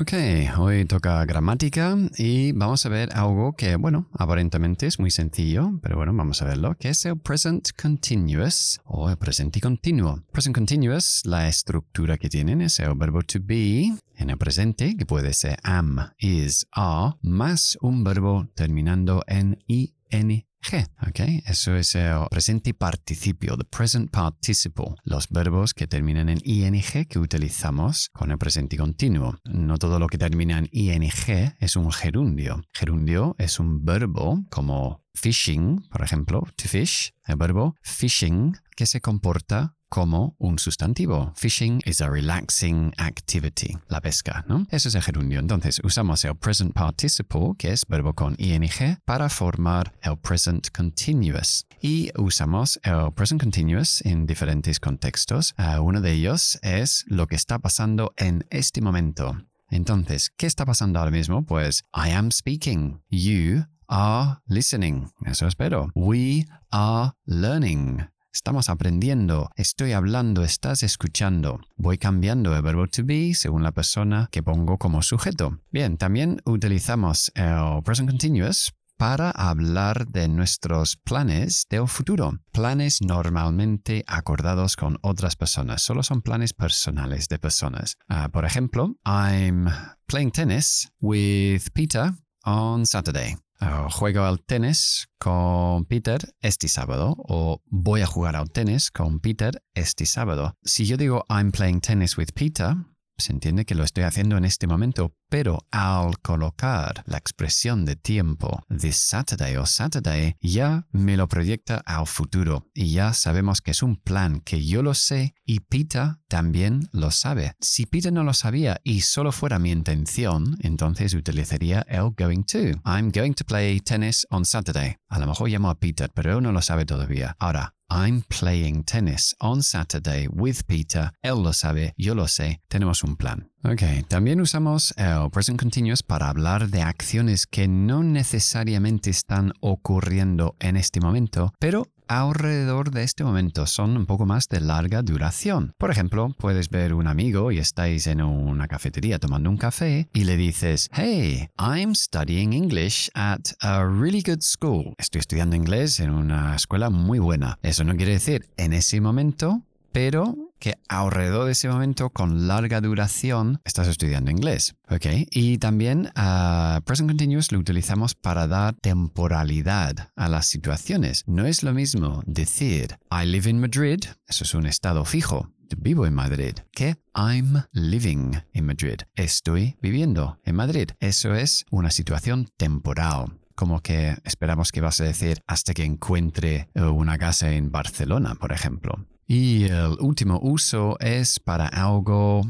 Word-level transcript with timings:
Ok, 0.00 0.14
hoy 0.56 0.86
toca 0.86 1.22
gramática 1.26 1.94
y 2.16 2.52
vamos 2.52 2.86
a 2.86 2.88
ver 2.88 3.10
algo 3.12 3.52
que, 3.52 3.76
bueno, 3.76 4.08
aparentemente 4.14 4.86
es 4.86 4.98
muy 4.98 5.10
sencillo, 5.10 5.78
pero 5.82 5.98
bueno, 5.98 6.14
vamos 6.14 6.40
a 6.40 6.46
verlo, 6.46 6.74
que 6.78 6.88
es 6.88 7.04
el 7.04 7.18
present 7.18 7.68
continuous 7.78 8.80
o 8.86 9.10
el 9.10 9.18
presente 9.18 9.60
continuo. 9.60 10.24
Present 10.32 10.56
continuous, 10.56 11.20
la 11.26 11.48
estructura 11.48 12.16
que 12.16 12.30
tienen 12.30 12.62
es 12.62 12.80
el 12.80 12.94
verbo 12.94 13.20
to 13.20 13.40
be 13.42 13.92
en 14.16 14.30
el 14.30 14.38
presente, 14.38 14.96
que 14.96 15.04
puede 15.04 15.34
ser 15.34 15.58
am, 15.64 15.98
is, 16.18 16.66
are, 16.72 17.16
más 17.20 17.76
un 17.82 18.02
verbo 18.02 18.48
terminando 18.54 19.22
en 19.26 19.58
ing 19.66 20.44
G, 20.62 20.86
¿ok? 21.06 21.42
Eso 21.46 21.74
es 21.74 21.94
el 21.94 22.26
presente 22.30 22.74
participio, 22.74 23.56
the 23.56 23.64
present 23.64 24.10
participle, 24.10 24.94
los 25.04 25.28
verbos 25.28 25.72
que 25.72 25.86
terminan 25.86 26.28
en 26.28 26.38
ing 26.44 27.06
que 27.08 27.18
utilizamos 27.18 28.10
con 28.12 28.30
el 28.30 28.38
presente 28.38 28.76
continuo. 28.76 29.38
No 29.44 29.78
todo 29.78 29.98
lo 29.98 30.06
que 30.06 30.18
termina 30.18 30.58
en 30.58 30.68
ing 30.70 31.10
es 31.58 31.76
un 31.76 31.90
gerundio. 31.90 32.62
Gerundio 32.74 33.34
es 33.38 33.58
un 33.58 33.84
verbo 33.84 34.44
como 34.50 35.02
fishing, 35.14 35.88
por 35.90 36.02
ejemplo, 36.02 36.46
to 36.56 36.68
fish, 36.68 37.12
el 37.26 37.36
verbo 37.36 37.74
fishing 37.82 38.56
que 38.76 38.86
se 38.86 39.00
comporta 39.00 39.76
como 39.90 40.36
un 40.38 40.58
sustantivo. 40.58 41.32
Fishing 41.36 41.82
is 41.84 42.00
a 42.00 42.08
relaxing 42.08 42.94
activity. 42.96 43.76
La 43.88 44.00
pesca, 44.00 44.44
¿no? 44.48 44.66
Eso 44.70 44.88
es 44.88 44.94
el 44.94 45.02
gerundio. 45.02 45.38
Entonces 45.40 45.80
usamos 45.84 46.24
el 46.24 46.36
present 46.36 46.72
participle, 46.72 47.52
que 47.58 47.72
es 47.72 47.84
verbo 47.86 48.14
con 48.14 48.34
ing, 48.38 48.70
para 49.04 49.28
formar 49.28 49.92
el 50.02 50.16
present 50.16 50.68
continuous. 50.70 51.66
Y 51.82 52.10
usamos 52.16 52.80
el 52.84 53.12
present 53.12 53.40
continuous 53.42 54.00
en 54.06 54.26
diferentes 54.26 54.80
contextos. 54.80 55.54
Uh, 55.58 55.82
uno 55.82 56.00
de 56.00 56.12
ellos 56.12 56.58
es 56.62 57.04
lo 57.08 57.26
que 57.26 57.36
está 57.36 57.58
pasando 57.58 58.14
en 58.16 58.46
este 58.50 58.80
momento. 58.80 59.36
Entonces, 59.70 60.30
¿qué 60.36 60.46
está 60.46 60.64
pasando 60.64 60.98
ahora 60.98 61.10
mismo? 61.10 61.44
Pues 61.44 61.82
I 61.94 62.10
am 62.10 62.30
speaking. 62.30 63.02
You 63.10 63.66
are 63.88 64.38
listening. 64.46 65.10
Eso 65.26 65.46
espero. 65.46 65.90
We 65.94 66.46
are 66.70 67.12
learning. 67.26 68.08
Estamos 68.32 68.68
aprendiendo, 68.68 69.50
estoy 69.56 69.92
hablando, 69.92 70.44
estás 70.44 70.84
escuchando. 70.84 71.60
Voy 71.76 71.98
cambiando 71.98 72.54
el 72.54 72.62
verbo 72.62 72.86
to 72.86 73.02
be 73.04 73.34
según 73.34 73.64
la 73.64 73.72
persona 73.72 74.28
que 74.30 74.42
pongo 74.42 74.78
como 74.78 75.02
sujeto. 75.02 75.58
Bien, 75.72 75.96
también 75.96 76.40
utilizamos 76.44 77.32
el 77.34 77.82
present 77.82 78.08
continuous 78.08 78.72
para 78.96 79.30
hablar 79.30 80.06
de 80.06 80.28
nuestros 80.28 80.96
planes 80.96 81.66
del 81.70 81.88
futuro. 81.88 82.38
Planes 82.52 83.00
normalmente 83.02 84.04
acordados 84.06 84.76
con 84.76 84.98
otras 85.02 85.34
personas, 85.34 85.82
solo 85.82 86.02
son 86.04 86.22
planes 86.22 86.52
personales 86.52 87.26
de 87.28 87.38
personas. 87.38 87.96
Uh, 88.08 88.30
por 88.30 88.44
ejemplo, 88.44 88.94
I'm 89.04 89.68
playing 90.06 90.30
tennis 90.30 90.92
with 91.00 91.62
Peter 91.72 92.12
on 92.44 92.86
Saturday. 92.86 93.36
Uh, 93.62 93.90
juego 93.90 94.22
al 94.24 94.40
tenis 94.40 95.10
con 95.18 95.84
Peter 95.84 96.18
este 96.40 96.66
sábado 96.66 97.14
o 97.18 97.60
voy 97.66 98.00
a 98.00 98.06
jugar 98.06 98.34
al 98.34 98.50
tenis 98.50 98.90
con 98.90 99.20
Peter 99.20 99.62
este 99.74 100.06
sábado. 100.06 100.56
Si 100.64 100.86
yo 100.86 100.96
digo 100.96 101.26
I'm 101.28 101.52
playing 101.52 101.82
tennis 101.82 102.16
with 102.16 102.28
Peter, 102.34 102.74
se 103.20 103.32
entiende 103.32 103.64
que 103.64 103.74
lo 103.74 103.84
estoy 103.84 104.04
haciendo 104.04 104.36
en 104.36 104.44
este 104.44 104.66
momento, 104.66 105.14
pero 105.28 105.66
al 105.70 106.18
colocar 106.20 107.02
la 107.06 107.18
expresión 107.18 107.84
de 107.84 107.96
tiempo 107.96 108.64
this 108.68 108.96
Saturday 108.96 109.56
o 109.56 109.66
Saturday, 109.66 110.34
ya 110.40 110.86
me 110.90 111.16
lo 111.16 111.28
proyecta 111.28 111.82
al 111.86 112.06
futuro 112.06 112.66
y 112.74 112.92
ya 112.92 113.12
sabemos 113.12 113.60
que 113.60 113.70
es 113.70 113.82
un 113.82 113.96
plan 113.96 114.40
que 114.40 114.64
yo 114.64 114.82
lo 114.82 114.94
sé 114.94 115.34
y 115.44 115.60
Peter 115.60 116.16
también 116.28 116.88
lo 116.92 117.10
sabe. 117.10 117.54
Si 117.60 117.86
Peter 117.86 118.12
no 118.12 118.24
lo 118.24 118.34
sabía 118.34 118.80
y 118.84 119.02
solo 119.02 119.32
fuera 119.32 119.58
mi 119.58 119.70
intención, 119.70 120.56
entonces 120.60 121.14
utilizaría 121.14 121.84
el 121.88 122.10
going 122.16 122.44
to. 122.44 122.80
I'm 122.84 123.10
going 123.10 123.34
to 123.34 123.44
play 123.44 123.80
tennis 123.80 124.26
on 124.30 124.44
Saturday. 124.44 124.96
A 125.08 125.18
lo 125.18 125.26
mejor 125.26 125.48
llamo 125.48 125.70
a 125.70 125.78
Peter, 125.78 126.10
pero 126.14 126.36
él 126.36 126.42
no 126.42 126.52
lo 126.52 126.62
sabe 126.62 126.84
todavía. 126.84 127.36
Ahora, 127.38 127.74
I'm 127.92 128.22
playing 128.28 128.84
tennis 128.84 129.34
on 129.40 129.62
Saturday 129.62 130.28
with 130.32 130.64
Peter. 130.68 131.10
Él 131.24 131.42
lo 131.42 131.52
sabe, 131.52 131.92
yo 131.96 132.14
lo 132.14 132.28
sé. 132.28 132.60
Tenemos 132.68 133.02
un 133.02 133.16
plan. 133.16 133.49
Ok, 133.62 133.82
también 134.08 134.40
usamos 134.40 134.94
el 134.96 135.30
present 135.30 135.60
continuous 135.60 136.02
para 136.02 136.30
hablar 136.30 136.68
de 136.68 136.80
acciones 136.80 137.46
que 137.46 137.68
no 137.68 138.02
necesariamente 138.02 139.10
están 139.10 139.52
ocurriendo 139.60 140.56
en 140.60 140.78
este 140.78 140.98
momento, 140.98 141.52
pero 141.58 141.86
alrededor 142.08 142.90
de 142.90 143.02
este 143.02 143.22
momento 143.22 143.66
son 143.66 143.98
un 143.98 144.06
poco 144.06 144.24
más 144.24 144.48
de 144.48 144.60
larga 144.60 145.02
duración. 145.02 145.74
Por 145.76 145.90
ejemplo, 145.90 146.34
puedes 146.38 146.70
ver 146.70 146.94
un 146.94 147.06
amigo 147.06 147.52
y 147.52 147.58
estáis 147.58 148.06
en 148.06 148.22
una 148.22 148.66
cafetería 148.66 149.18
tomando 149.18 149.50
un 149.50 149.58
café 149.58 150.08
y 150.14 150.24
le 150.24 150.38
dices, 150.38 150.88
Hey, 150.92 151.50
I'm 151.58 151.94
studying 151.94 152.54
English 152.54 153.10
at 153.14 153.40
a 153.60 153.84
really 153.84 154.22
good 154.22 154.40
school. 154.40 154.94
Estoy 154.96 155.18
estudiando 155.18 155.54
inglés 155.54 156.00
en 156.00 156.10
una 156.10 156.56
escuela 156.56 156.88
muy 156.88 157.18
buena. 157.18 157.58
Eso 157.62 157.84
no 157.84 157.94
quiere 157.94 158.12
decir 158.12 158.48
en 158.56 158.72
ese 158.72 159.02
momento 159.02 159.62
pero 159.92 160.49
que 160.60 160.74
alrededor 160.88 161.46
de 161.46 161.52
ese 161.52 161.68
momento, 161.68 162.10
con 162.10 162.46
larga 162.46 162.80
duración, 162.80 163.60
estás 163.64 163.88
estudiando 163.88 164.30
inglés. 164.30 164.74
¿Ok? 164.88 165.06
Y 165.30 165.58
también 165.58 166.10
uh, 166.16 166.80
present 166.82 167.08
continuous 167.08 167.50
lo 167.50 167.58
utilizamos 167.58 168.14
para 168.14 168.46
dar 168.46 168.74
temporalidad 168.74 170.10
a 170.14 170.28
las 170.28 170.46
situaciones. 170.46 171.24
No 171.26 171.46
es 171.46 171.62
lo 171.62 171.72
mismo 171.72 172.22
decir 172.26 172.98
I 173.10 173.26
live 173.26 173.50
in 173.50 173.60
Madrid, 173.60 174.00
eso 174.28 174.44
es 174.44 174.54
un 174.54 174.66
estado 174.66 175.04
fijo, 175.04 175.50
vivo 175.78 176.06
en 176.06 176.14
Madrid, 176.14 176.54
que 176.72 176.96
I'm 177.14 177.64
living 177.72 178.32
in 178.52 178.66
Madrid. 178.66 179.00
Estoy 179.14 179.76
viviendo 179.80 180.38
en 180.44 180.56
Madrid. 180.56 180.90
Eso 181.00 181.34
es 181.34 181.64
una 181.70 181.90
situación 181.90 182.48
temporal 182.56 183.40
como 183.56 183.82
que 183.82 184.16
esperamos 184.24 184.72
que 184.72 184.80
vas 184.80 185.02
a 185.02 185.04
decir 185.04 185.42
hasta 185.46 185.74
que 185.74 185.84
encuentre 185.84 186.70
una 186.74 187.18
casa 187.18 187.52
en 187.52 187.70
Barcelona, 187.70 188.34
por 188.34 188.52
ejemplo. 188.52 189.06
Y 189.32 189.66
el 189.66 189.96
último 190.00 190.40
uso 190.42 190.98
es 190.98 191.38
para 191.38 191.68
algo 191.68 192.42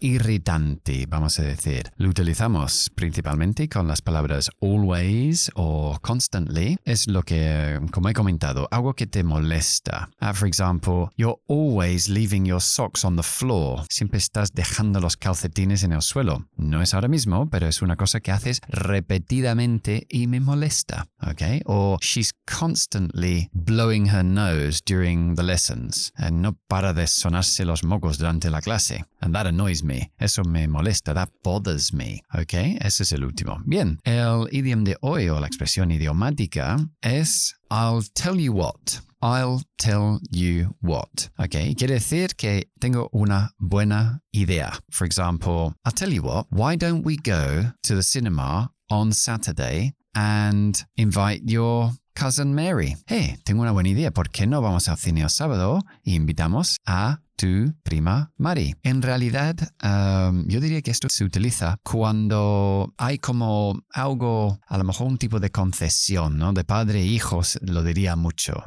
irritante, 0.00 1.06
vamos 1.08 1.38
a 1.38 1.42
decir. 1.42 1.90
Lo 1.96 2.08
utilizamos 2.08 2.90
principalmente 2.94 3.68
con 3.68 3.86
las 3.86 4.02
palabras 4.02 4.50
always 4.60 5.50
o 5.54 5.98
constantly. 6.00 6.78
Es 6.84 7.06
lo 7.06 7.22
que, 7.22 7.78
como 7.92 8.08
he 8.08 8.14
comentado, 8.14 8.68
algo 8.70 8.94
que 8.94 9.06
te 9.06 9.22
molesta. 9.22 10.10
Uh, 10.20 10.32
for 10.32 10.48
example, 10.48 11.10
you're 11.16 11.38
always 11.48 12.08
leaving 12.08 12.44
your 12.44 12.60
socks 12.60 13.04
on 13.04 13.16
the 13.16 13.22
floor. 13.22 13.84
Siempre 13.88 14.18
estás 14.18 14.52
dejando 14.52 15.00
los 15.00 15.16
calcetines 15.16 15.82
en 15.82 15.92
el 15.92 16.02
suelo. 16.02 16.48
No 16.56 16.82
es 16.82 16.94
ahora 16.94 17.08
mismo, 17.08 17.48
pero 17.48 17.68
es 17.68 17.82
una 17.82 17.96
cosa 17.96 18.20
que 18.20 18.32
haces 18.32 18.60
repetidamente 18.68 20.06
y 20.08 20.26
me 20.26 20.40
molesta. 20.40 21.06
¿Ok? 21.26 21.62
Or 21.66 21.98
she's 22.00 22.32
constantly 22.46 23.50
blowing 23.52 24.06
her 24.06 24.22
nose 24.22 24.80
during 24.84 25.34
the 25.34 25.42
lessons. 25.42 26.12
and 26.16 26.42
no 26.42 26.56
para 26.68 26.92
de 26.92 27.06
sonarse 27.06 27.64
los 27.64 27.82
mocos 27.82 28.18
durante 28.18 28.50
la 28.50 28.60
clase. 28.60 29.04
And 29.20 29.34
that 29.34 29.46
annoys 29.46 29.82
me. 29.82 30.10
Eso 30.18 30.42
me 30.44 30.66
molesta. 30.66 31.14
That 31.14 31.30
bothers 31.42 31.92
me. 31.92 32.22
Okay? 32.34 32.78
Ese 32.80 33.02
es 33.02 33.12
el 33.12 33.24
último. 33.24 33.60
Bien. 33.66 33.98
El 34.04 34.48
idioma 34.52 34.84
de 34.84 34.96
hoy 35.00 35.28
o 35.28 35.40
la 35.40 35.46
expresión 35.46 35.90
idiomática 35.90 36.78
es 37.02 37.54
I'll 37.70 38.02
tell 38.14 38.36
you 38.36 38.52
what. 38.52 39.00
I'll 39.20 39.62
tell 39.78 40.20
you 40.30 40.76
what. 40.80 41.28
Ok, 41.38 41.74
quiere 41.76 41.94
decir 41.94 42.36
que 42.36 42.70
tengo 42.78 43.08
una 43.12 43.50
buena 43.58 44.20
idea. 44.32 44.78
For 44.90 45.04
example, 45.06 45.74
I'll 45.84 45.92
tell 45.92 46.12
you 46.12 46.22
what, 46.22 46.46
why 46.50 46.76
don't 46.76 47.04
we 47.04 47.16
go 47.16 47.72
to 47.82 47.94
the 47.96 48.02
cinema 48.04 48.70
on 48.90 49.12
Saturday 49.12 49.92
and 50.18 50.84
invite 50.96 51.42
your 51.44 51.92
cousin 52.14 52.52
Mary? 52.54 52.96
Hey, 53.06 53.36
tengo 53.44 53.62
una 53.62 53.72
buena 53.72 53.90
idea. 53.90 54.10
¿Por 54.10 54.30
qué 54.30 54.46
no 54.46 54.60
vamos 54.60 54.88
al 54.88 54.98
cine 54.98 55.22
el 55.22 55.30
sábado 55.30 55.80
e 56.04 56.12
invitamos 56.12 56.78
a 56.86 57.20
tu 57.38 57.72
prima 57.84 58.32
Mari. 58.36 58.74
En 58.82 59.00
realidad, 59.00 59.54
um, 59.82 60.46
yo 60.48 60.60
diría 60.60 60.82
que 60.82 60.90
esto 60.90 61.08
se 61.08 61.24
utiliza 61.24 61.78
cuando 61.84 62.92
hay 62.98 63.18
como 63.18 63.80
algo, 63.90 64.58
a 64.66 64.76
lo 64.76 64.84
mejor 64.84 65.06
un 65.06 65.18
tipo 65.18 65.38
de 65.38 65.50
concesión, 65.50 66.36
¿no? 66.36 66.52
De 66.52 66.64
padre 66.64 67.02
e 67.02 67.06
hijos 67.06 67.58
lo 67.62 67.84
diría 67.84 68.16
mucho. 68.16 68.64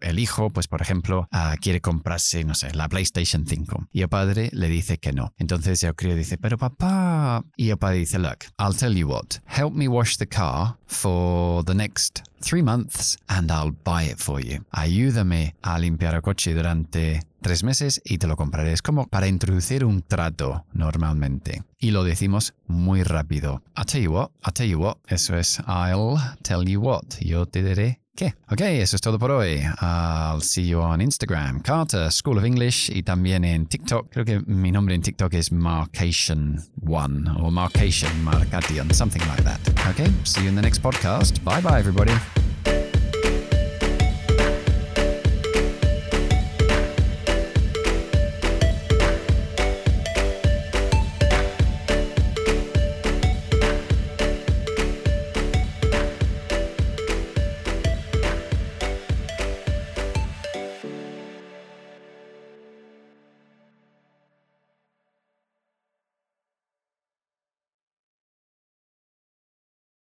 el 0.00 0.18
hijo, 0.18 0.50
pues 0.50 0.66
por 0.66 0.80
ejemplo, 0.80 1.28
uh, 1.30 1.56
quiere 1.60 1.82
comprarse, 1.82 2.42
no 2.44 2.54
sé, 2.54 2.74
la 2.74 2.88
PlayStation 2.88 3.46
5 3.46 3.88
y 3.92 4.00
el 4.00 4.08
padre 4.08 4.48
le 4.52 4.68
dice 4.68 4.96
que 4.98 5.12
no. 5.12 5.34
Entonces 5.36 5.82
el 5.82 5.94
crío 5.94 6.16
dice, 6.16 6.38
pero 6.38 6.56
papá, 6.56 7.15
y 7.56 7.70
el 7.70 7.76
padre 7.76 7.98
dice, 7.98 8.18
look, 8.18 8.44
I'll 8.58 8.76
tell 8.76 8.96
you 8.96 9.08
what, 9.08 9.40
help 9.46 9.74
me 9.74 9.88
wash 9.88 10.16
the 10.16 10.26
car 10.26 10.76
for 10.86 11.64
the 11.64 11.74
next 11.74 12.22
three 12.40 12.62
months 12.62 13.18
and 13.28 13.50
I'll 13.50 13.74
buy 13.84 14.04
it 14.04 14.18
for 14.18 14.40
you. 14.40 14.64
Ayúdame 14.70 15.54
a 15.62 15.78
limpiar 15.78 16.14
el 16.14 16.22
coche 16.22 16.54
durante 16.54 17.22
tres 17.40 17.62
meses 17.62 18.00
y 18.04 18.18
te 18.18 18.26
lo 18.26 18.36
compraré. 18.36 18.72
Es 18.72 18.82
como 18.82 19.06
para 19.06 19.28
introducir 19.28 19.84
un 19.84 20.02
trato 20.02 20.64
normalmente. 20.72 21.62
Y 21.78 21.90
lo 21.90 22.04
decimos 22.04 22.54
muy 22.66 23.02
rápido. 23.02 23.62
I'll 23.76 23.86
tell 23.86 24.02
you 24.02 24.12
what, 24.12 24.30
I'll 24.44 24.52
tell 24.52 24.68
you 24.68 24.78
what. 24.78 24.98
Eso 25.08 25.36
es 25.36 25.60
I'll 25.66 26.18
tell 26.42 26.64
you 26.64 26.80
what. 26.80 27.18
Yo 27.20 27.46
te 27.46 27.62
diré 27.62 28.00
¿Qué? 28.16 28.34
Ok, 28.50 28.62
eso 28.62 28.96
es 28.96 29.02
todo 29.02 29.18
por 29.18 29.30
hoy. 29.30 29.60
I'll 29.82 30.40
see 30.40 30.66
you 30.66 30.80
on 30.80 31.02
Instagram, 31.02 31.60
Carter 31.60 32.10
School 32.10 32.38
of 32.38 32.44
English, 32.44 32.90
y 32.90 33.02
también 33.02 33.44
en 33.44 33.66
TikTok. 33.66 34.10
Creo 34.10 34.24
que 34.24 34.40
mi 34.46 34.72
nombre 34.72 34.94
en 34.94 35.02
TikTok 35.02 35.34
es 35.34 35.52
Marcation1 35.52 37.36
o 37.42 37.50
Marcation, 37.50 38.24
Marcation, 38.24 38.90
something 38.94 39.20
like 39.28 39.42
that. 39.42 39.60
Ok, 39.90 40.08
see 40.24 40.44
you 40.44 40.48
in 40.48 40.56
the 40.56 40.62
next 40.62 40.82
podcast. 40.82 41.38
Bye 41.44 41.60
bye, 41.60 41.78
everybody. 41.78 42.14